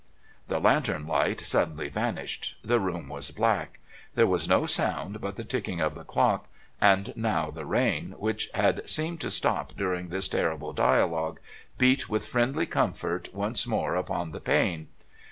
[0.47, 2.55] The lantern light suddenly vanished.
[2.63, 3.77] The room was black.
[4.15, 6.47] There was no sound but the ticking of the clock,
[6.81, 11.39] and now the rain, which had seemed to stop during this terrible dialogue,
[11.77, 14.87] beat with friendly comfort once more upon the pane.